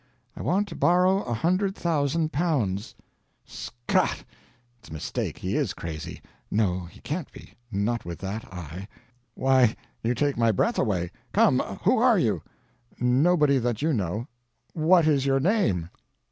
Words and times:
"I 0.35 0.41
want 0.41 0.67
to 0.69 0.75
borrow 0.75 1.21
a 1.21 1.33
hundred 1.35 1.75
thousand 1.75 2.33
pounds." 2.33 2.95
"Scott! 3.45 4.23
(It's 4.79 4.89
a 4.89 4.93
mistake; 4.93 5.37
he 5.37 5.55
is 5.55 5.75
crazy.... 5.75 6.23
No 6.49 6.85
he 6.85 7.01
can't 7.01 7.31
be 7.31 7.53
not 7.71 8.03
with 8.03 8.17
that 8.21 8.43
eye.) 8.51 8.87
Why, 9.35 9.75
you 10.01 10.15
take 10.15 10.37
my 10.39 10.51
breath 10.51 10.79
away. 10.79 11.11
Come, 11.33 11.59
who 11.83 11.99
are 11.99 12.17
you?" 12.17 12.41
"Nobody 12.99 13.59
that 13.59 13.83
you 13.83 13.93
know." 13.93 14.27
"What 14.73 15.05
is 15.05 15.27
your 15.27 15.39
name?" 15.39 15.91